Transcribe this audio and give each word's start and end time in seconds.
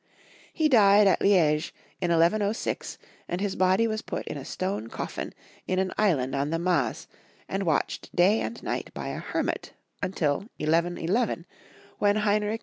He 0.51 0.67
died 0.67 1.05
at 1.05 1.21
Lidge, 1.21 1.75
in 2.01 2.09
1106, 2.09 2.97
and 3.27 3.39
his 3.39 3.55
body 3.55 3.85
was 3.85 4.01
put 4.01 4.25
in 4.25 4.35
a 4.35 4.43
stone 4.43 4.87
coffin 4.87 5.31
in 5.67 5.77
an 5.77 5.93
island 5.95 6.33
on 6.33 6.49
the 6.49 6.57
Maas, 6.57 7.07
and 7.47 7.67
watched 7.67 8.09
day 8.15 8.39
and 8.39 8.63
night 8.63 8.91
by 8.95 9.09
a 9.09 9.19
hermit 9.19 9.73
tUl 10.15 10.47
1111, 10.57 11.45
when 11.99 12.15
Heinrich 12.15 12.59
V. 12.59 12.59